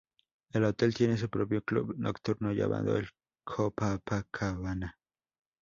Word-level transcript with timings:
El 0.51 0.63
hotel 0.63 0.95
tiene 0.95 1.15
su 1.15 1.29
propio 1.29 1.61
club 1.63 1.93
nocturno 1.95 2.51
llamado 2.51 2.97
el 2.97 3.07
Copacabana. 3.43 4.97